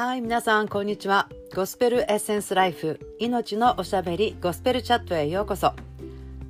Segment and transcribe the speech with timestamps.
[0.00, 1.28] はい皆さんこんにちは。
[1.54, 5.74] ゴスペルエッセンスライフ命のおしゃべりゴスペルチャットへようこそ。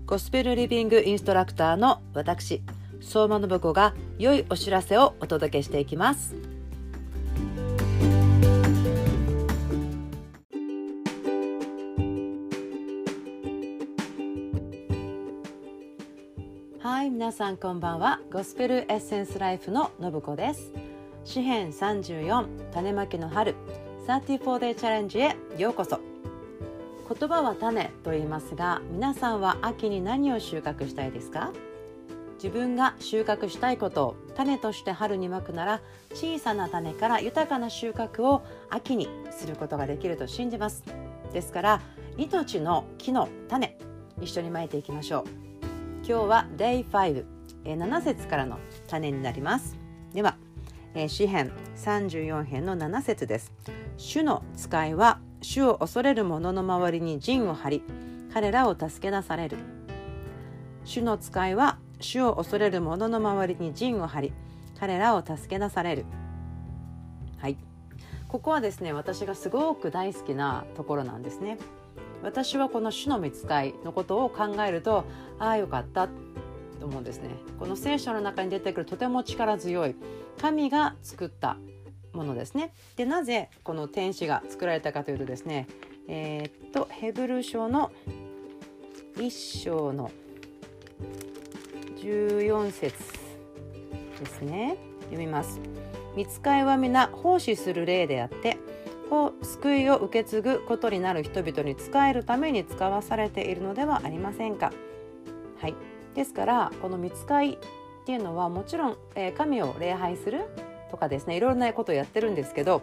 [0.07, 2.63] ゴスペルリビングインストラクターの私
[3.01, 6.37] 相馬信子が良いお知らせをお届けしていきます。
[16.79, 18.21] はい皆さんこんばんは。
[18.33, 20.90] ゴスペルエッセンスライフの信子です。
[21.25, 23.55] 詩編34種まきの春
[24.07, 26.01] 34day チャレンジへようこそ。
[27.09, 31.53] 言葉は種と言いますが皆さんは秋に何を収穫したいですか？
[32.43, 35.81] 自分が収穫したいことを種として春にまくなら
[36.15, 40.83] 小さな種から豊かな収穫を秋にすることができると信じます。
[41.33, 41.81] ですから
[42.17, 43.79] 命の木の種
[44.21, 45.25] 一緒にまいていきましょう。
[45.99, 47.25] 今日は Day5
[47.65, 49.77] 7節からの種になります。
[50.15, 50.37] では
[50.95, 53.53] 詩編34編の7節です。
[53.97, 57.83] 主の使いは主を恐れる者の周りに陣を張り
[58.35, 59.59] 彼らを助け出される。
[60.85, 64.33] 主の使いは主を恐れる者の周りに陣を張り
[64.81, 66.07] 彼らを助け出される。
[67.39, 67.57] はい。
[68.27, 71.59] ここはですね私がすごく大好きなところなんですね。
[72.23, 75.05] 私はこの主の見つかいのことを考えると
[75.39, 76.09] ああよかった。
[76.81, 77.29] と思うんですね。
[77.59, 79.95] この聖書の中に出てくるとても力強い
[80.41, 81.59] 神が作った
[82.13, 82.73] ものですね。
[82.97, 85.69] でなぜこの天使が作られたかというとですね
[86.09, 87.93] えー、っとヘブル書の
[89.17, 90.11] 1章の
[91.99, 92.95] 14節
[94.19, 94.77] ですね。
[95.03, 95.61] 読みます。
[96.17, 98.59] 見つかいは皆奉仕する霊であって
[99.43, 104.73] 救いを受け継ぐことになる人々に仕えるために使わされているのではありませんか。
[105.61, 105.75] はい。
[106.15, 107.59] ですからこの見つかいっ
[108.05, 110.47] ていうのはもちろん、えー、神を礼拝する
[110.91, 112.83] とかですねいろいろなことをやってるんですけど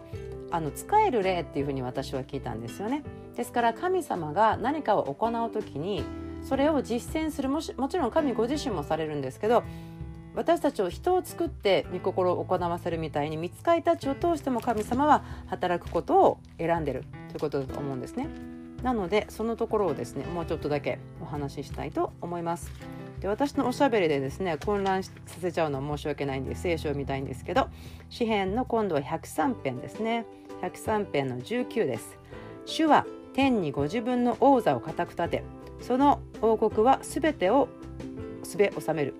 [0.50, 3.02] あの使える霊っていうふうに私は聞いたんですよね。
[3.36, 6.02] ですから神様が何かを行う時に
[6.42, 9.62] それを実践するもしもちろん神ご自身もされるんですけど
[10.34, 18.28] 私たちを人を作って御心を行わせるみたいに見つかりたちを通しても神様は働くことを選んでるということだと思うんですね。
[18.82, 22.97] なのでそのところをですねもうちょっとだけお話ししたいと思います。
[23.20, 27.68] で私のおしゃべりでですね混乱させちゃうのは申し訳ないんで聖書を見たいんですけど
[28.10, 30.24] 詩篇の今度は103編ですね。
[30.62, 32.18] 103編の19です。
[32.66, 35.44] 主は天にご自分の王座を固く立て
[35.80, 37.68] その王国はすべてを
[38.42, 39.14] すべ収める。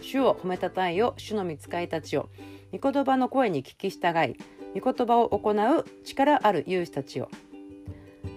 [0.00, 2.28] 主を褒めたたえよ主の御使いたちを
[2.72, 4.36] 御言葉の声に聞き従い
[4.78, 7.28] 御言葉を行う力ある勇士たちよ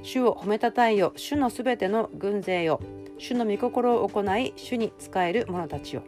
[0.01, 2.81] 主を褒めたたえよ主のすべての軍勢よ
[3.23, 6.03] 主の御心を行い主に仕える者たちよ。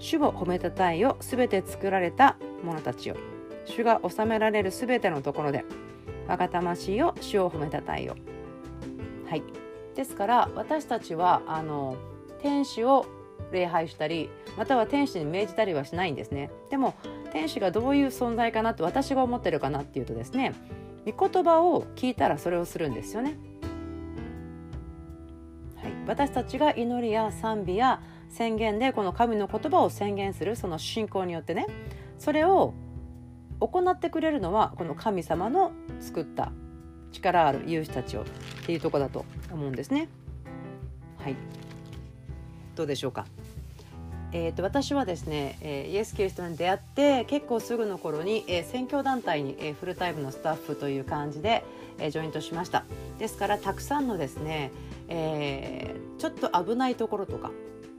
[0.00, 3.16] 主を褒めたたえよすべて作られた者たちよ。
[3.64, 5.64] 主が治められるすべてのところで
[6.26, 8.16] 我が魂を主を褒めたたえよ。
[9.30, 9.44] はい。
[9.94, 11.96] ですから私たちはあの
[12.42, 13.06] 天使を
[13.52, 16.50] 礼拝したりまたは天使に命じたりはしないんですね。
[16.70, 16.94] でも
[17.32, 20.54] 天使がどういう存在かなと私が思ってるかなっていうとですね
[21.06, 23.38] 御言葉を聞いたらそれをするんですよね。
[26.06, 31.66] 私たちが祈りや賛美や宣言でこの神の言葉を宣言するその信仰によってね
[32.18, 32.74] それを
[33.60, 36.52] 行ってくれるのはこの神様の作った
[37.12, 38.24] 力ある勇士たちをっ
[38.66, 40.08] ていうとこだと思うんですね。
[41.18, 41.36] はい
[42.74, 43.26] どうでしょうか？
[44.32, 51.64] えーと、私はですね、えー、イエス・キリストに出会って結構すぐの頃に、えー、宣教団体に、えー、フルタイムのスタッフという感じで、
[51.98, 52.84] えー、ジョイントしました
[53.18, 54.72] ですからたくさんのですね、
[55.08, 57.50] えー、ちょっと危ないところとか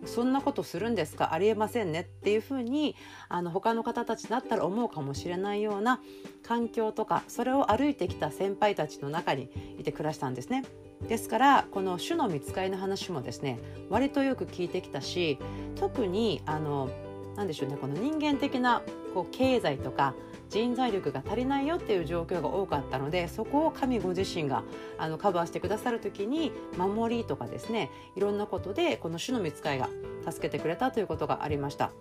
[0.06, 1.34] そんなことするんですか？
[1.34, 2.96] ありえませんねっていうふうに
[3.30, 6.00] あの他の方たちだったら思うかもしれないような
[6.44, 10.64] 環境とかそれを歩いてきた先輩たちの中にいて暮らしたんですね。
[11.08, 15.38] ですからこの主の見つかりの話もですね割とよく聞いてきたし
[15.76, 16.90] 特にあの
[17.36, 18.82] 何でしょうねこの人間的な
[19.14, 20.16] こう経済とか
[20.50, 24.64] 人材力が足りないよっていう状況が多かったのでそこを神ご自身が
[24.98, 29.90] あのカバーしてくださる時に守りとかですねいろんなことでこの主の見つかいが
[30.30, 31.92] 助けてくれたということがありました。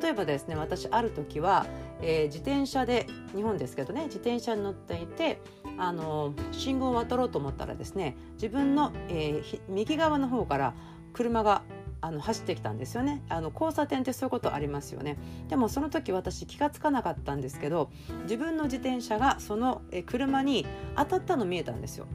[0.00, 1.66] 例えばですね私ある時は、
[2.02, 5.40] えー、自転車で日本ですけどね自転車に乗っていて
[5.78, 10.74] あの信号を渡ろうと思ったらですね自分の、えー、右側の方から
[11.12, 11.62] 車が
[12.04, 13.22] あの走ってきたんですよね。
[13.30, 15.16] あの交差点ってそういうことありますよね。
[15.48, 17.90] でもその時私気が付かなかったんですけど
[18.24, 20.66] 自分の自転車がその車に
[20.96, 22.06] 当たったの見えたんですよ。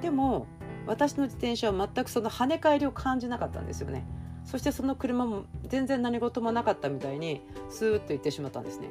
[0.00, 0.46] でも
[0.86, 4.06] 私の自転車は全くその跳ね返りを感じなかったんですよね。
[4.44, 8.90] そしてその車も全然何事もなかったみたいにスーッと行ってしまったんですね。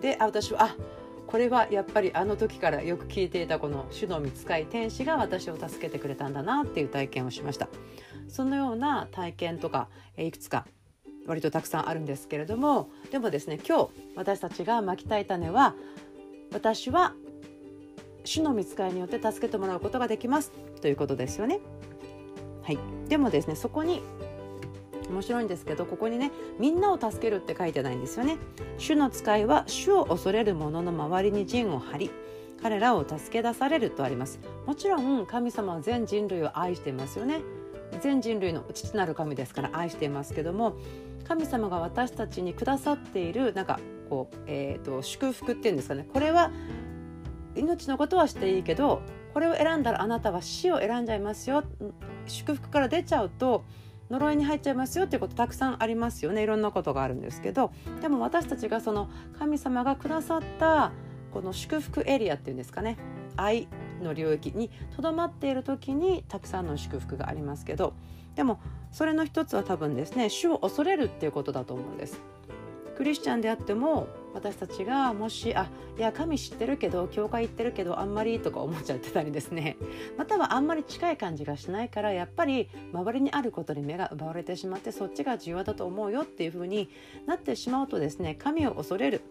[0.00, 0.76] で私はあ
[1.26, 7.68] これはやっぱりあの時からよく聞いていたこの主の御使い天使が私を助けてくれたんだなっていう体験をしました。
[8.34, 9.88] そのような体験とか
[10.18, 10.66] いくつか
[11.24, 15.76] 割とたくさんあるんですけれどもでもですね今日私たちがまきたい種は
[16.52, 17.14] 私は
[18.24, 20.50] 主の見つかりによって助けてもらうことができます
[20.82, 21.60] ということですよね。
[22.62, 22.78] はい、
[23.08, 24.02] でもですねそこに
[25.08, 28.38] 面白いんですけどここにねみんなを助けるって書いてないんですよね。
[28.78, 32.10] 主の使いは主を恐れる者の周りに陣を張り
[32.60, 34.40] 彼らを助け出されるとあります。
[34.66, 37.42] もちろん神様は全人類を愛していますよね。
[38.00, 40.76] 全人類の父なる神ですから愛していますけども
[41.26, 46.06] 神様が私たちにくださっているなんかこう、えーと、祝福っていうんですかね。
[46.12, 46.50] これは
[47.56, 49.00] 命のことはしていいけど
[49.32, 51.64] これを選んだらあなたは死を選んじゃいますよ。
[52.26, 53.64] 祝福から出ちゃうと
[54.10, 56.42] 呪いに入っちゃいますよっていうことたくさんありますよね。
[56.42, 57.72] いろんなことがあるんですけど
[58.02, 59.08] でも私たちがその
[59.38, 60.92] 神様がくださった
[61.32, 62.98] この祝福エリアっていうんですかね。
[63.36, 63.66] 愛
[64.02, 67.94] の領域にとどまっている時にたくさんの祝福がありますけど
[68.36, 68.60] でも
[68.90, 72.20] それの一つは多分ですね主を恐れるっていうことだと思うんです。
[72.96, 75.68] クリスチャンであっても私たちがもしあ
[75.98, 79.76] いや神知ってるけど教会行ってるけどあんまりとか思っちゃってたりですね。
[80.16, 86.88] またはあんまり近い感じがしないからやっぱり周りにあることに目が奪われてしまってそっちが重要だと思うよっていうふうに
[87.26, 89.22] なってしまうとですね神を恐れる。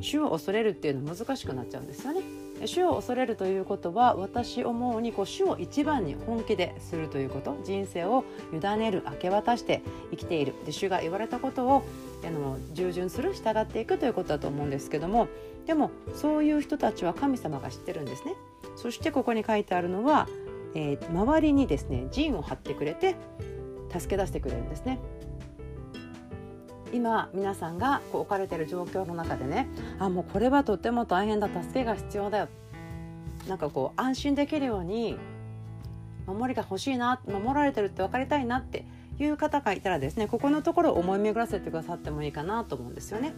[0.00, 2.20] 主を恐れるっていうの難しくなっちゃうんですよね。
[2.64, 11.82] 主を恐れるということは私思うにこう主を一番に本気でするということ人生を委ねる明け渡して生きているで主が言われたことを
[12.24, 15.28] あの従順する従っていくということだと思うんですけども
[15.66, 18.34] でもそういう人たちは神様が知ってるんですね。
[18.76, 20.28] そしてここに書いてあるのは、
[20.74, 23.16] えー、周りにですね陣を張ってくれて
[23.90, 24.98] 助け出してくれるんですね。
[26.92, 29.68] 今皆さんがこう置かれてる状況の中でね
[29.98, 32.48] あもうこれはとても大変だ助けが必要だよ
[33.48, 35.16] なんかこう安心できるように
[36.26, 38.84] 守りが欲しいな守られてるって分かりたいなって
[39.18, 43.34] いう方がいたらですねここのところを思い巡らせてくださってもいいかなと思うんですよね。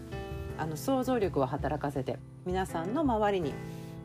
[0.56, 3.54] あの想像力を働かせて皆さんの周りに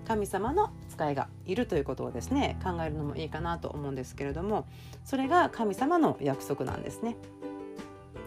[0.07, 4.67] 神様の使いがいるということをですね考えるのもいいかなと思うんですけれども
[5.03, 7.15] それが神様の約束なんですね。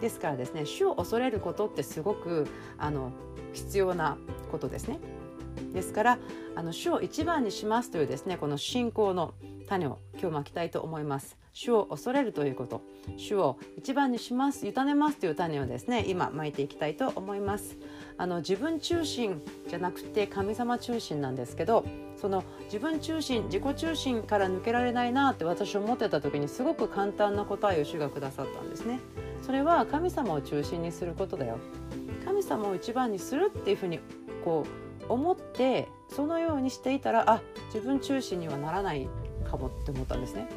[0.01, 2.47] ですからですね主を恐れることってすごく
[2.77, 3.11] あの
[3.53, 4.17] 必要な
[4.51, 4.99] ことですね。
[5.73, 6.19] ですから
[6.55, 9.33] あの主を一番にしますというですねこの信仰の
[9.67, 11.37] 種を今日まきたいと思います。
[11.53, 12.83] 主を恐れるということ
[13.15, 17.77] 主を一番にします委ねますという種をですね今まいていきたいと思います。
[18.17, 21.83] あの自分中心じゃなくて神様中心なんですけど
[22.19, 28.99] その自分中心自己中心から抜けられないなって私思ってた時にすごく簡単な答えを主がくださったんですね。
[29.41, 31.59] それは神様を中心にすることだよ
[32.25, 33.99] 神様を一番にするっていうふうに
[34.43, 34.65] こ
[35.09, 37.41] う思ってそのようにしていたらあ
[37.73, 39.07] 自分中心にはならない
[39.49, 40.47] かもって思ったんですね。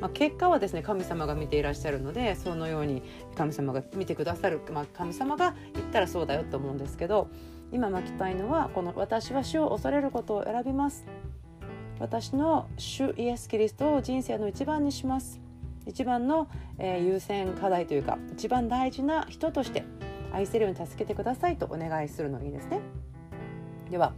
[0.00, 3.02] まあ、結果はですね神様が見ていらっしゃるのでそのように
[3.36, 7.28] 神様が見てくださる、まあ、神様が言ったらそうだよと思うんですけど
[7.72, 11.06] 今巻きたいのはこの「私は主を恐れることを選びます」
[12.00, 15.38] 私の主イエス・キリストを人生の一番にします。
[15.86, 16.46] 一番の、
[16.78, 19.84] えー、優先課題というか一番大事な人として
[20.32, 22.80] 愛せるように助けてくださいとお願いするのいいですね。
[23.90, 24.14] では、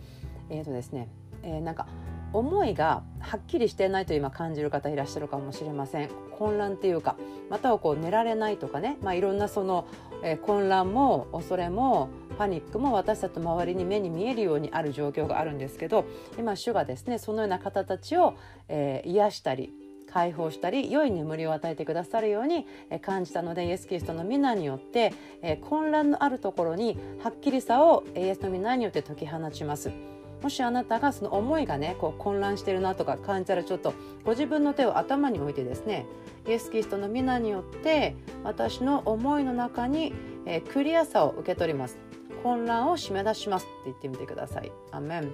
[0.51, 1.09] えーとですね
[1.43, 1.87] えー、なんか
[2.33, 6.11] 思いがはっきりしてないと今感じる方いらっしゃるかもしれません。
[6.39, 7.17] 混乱っていうか
[7.51, 9.87] またはこう寝られないとかね、まあ、いろんなその、
[10.25, 16.05] えー、混乱も恐れもパニックも私たちの周りに目に見えるようにある状況があるんですけど
[16.39, 18.35] 今主がですねそのような方たちを、
[18.69, 19.73] えー、癒したり
[20.13, 22.67] 解放したり良い眠りを与えてくださるように
[23.01, 25.15] 感じたのでイエス・キリストの皆によって
[25.63, 29.91] 混乱のあるところにはっきりさをイエスの皆によって解き放ちます。
[30.43, 36.05] もしあなたがその思いがねこう混乱してるなとか感じたらちょっとご自分の手を頭に置いてですね
[36.49, 40.13] イエス・キリストの皆によって私の思いの中に、
[40.45, 41.97] えクリアさを受け取ります
[42.43, 44.73] 混乱を締め出しますって言ってみてください。
[44.91, 45.31] アメン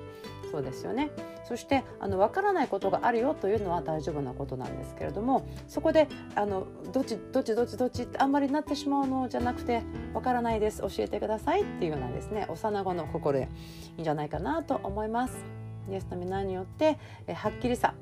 [0.50, 1.10] そうですよね
[1.44, 13.48] そしてあの分からないことがあるよというのは大丈夫なことなんですけれどもそこであのどっちどっちどっちどっちってあんまりなってしまうのじゃなくて分からないです教えてくださいっていうようなですね幼子の心で
[13.96, 15.44] いいんじゃないかなと思います。
[15.90, 17.94] イエスの皆によってえはっきりさ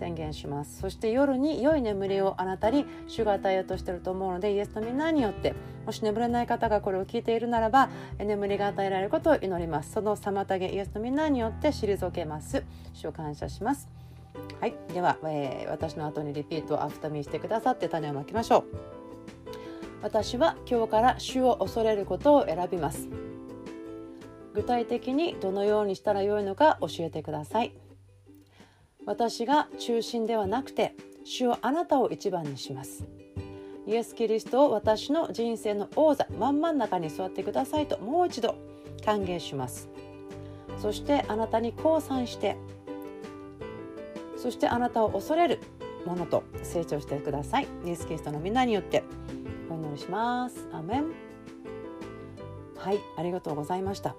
[0.00, 0.80] 宣言します。
[0.80, 5.54] そして夜に良い眠りをあなたに主が与えようとしていると思うのでイエスの皆によって
[5.84, 9.92] もし眠れない方がこれを聞いているならば眠りが与えられることを祈ります。
[9.92, 12.64] その妨げイエスの皆によって退けます。
[12.94, 13.88] 主を感謝します。
[14.60, 14.74] はい。
[14.94, 18.64] では、えー、私の後にリピートをアフタミーしてくださって種をまきましょう。
[20.02, 23.08] 私は今日から主を恐れることを選びます。
[24.54, 27.74] 具体的にどのようにしたらよいのか教えてください。
[29.10, 33.08] 私が中心ではなくて主はあなたを一番にします。
[33.84, 38.54] イエス・キリストを私の人生の王座真ん真ん中に座ってくださいともう一度
[39.04, 39.88] 歓迎します。
[40.78, 42.56] そしてあなたに降参して
[44.36, 45.58] そしてあなたを恐れる
[46.06, 47.66] ものと成長してください。
[47.84, 49.02] イエス・キリストの皆によって
[49.68, 50.68] お祈りします。
[50.72, 51.06] アメン。
[52.76, 54.14] はいありがとうございました。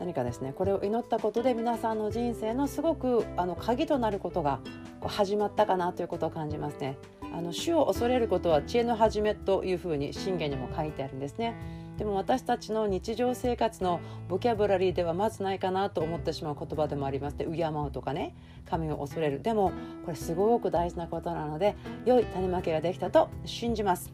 [0.00, 4.60] 何かですねこれを祈ったことで皆さんの人生のすごくあの鍵となることが
[5.02, 6.98] 始まったかなということを感じますね。
[7.32, 11.54] あの主を恐れることは知恵の始めというふうに信玄にも書いてあるんですね。
[11.98, 18.34] でも私たちの日常生活のボキャブラリーではまずないかなと思ってしまう言葉でもありますで敬うとかね。
[18.68, 19.42] 神を恐れる。
[19.42, 19.72] でも
[20.04, 24.12] これすごく大事なことなので良い種まきができたと信じます。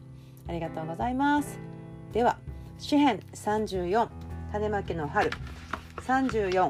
[0.49, 1.59] ありがとうございます。
[2.13, 2.39] では
[2.79, 4.09] 詩編34
[4.53, 5.31] 種まきの春。
[6.07, 6.69] 34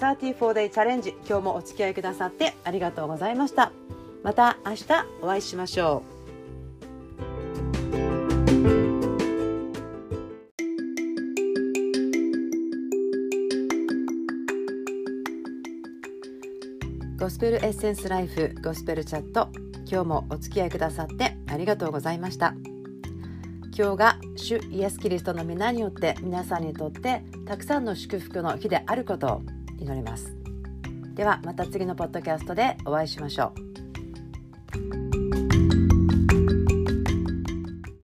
[0.00, 1.14] 34 day チャレンジ。
[1.28, 3.72] 今日もお付き合いくださってありがとうございました。
[4.22, 4.84] また明日
[5.22, 6.16] お会いしましょう。
[17.18, 19.48] ゴスペルエッセンスライフゴスペルチャット。
[19.88, 22.54] 今日もお付き合いくださってありがとうございました。
[23.78, 29.42] 今日が主イエス・キリストの皆によって皆さんにとってたくさんの祝福の日であることを
[29.78, 30.34] 祈ります。
[31.14, 33.65] ではまた次のポッドキャストでお会いしましょう。